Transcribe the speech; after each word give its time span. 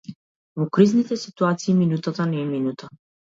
Во 0.61 0.65
кризните 0.77 1.17
ситуации 1.25 1.75
минутата 1.83 2.27
не 2.33 2.41
е 2.47 2.47
минута. 2.49 2.91